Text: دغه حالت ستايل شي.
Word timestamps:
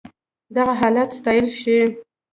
دغه 0.55 0.73
حالت 0.79 1.09
ستايل 1.19 1.47
شي. 1.61 1.79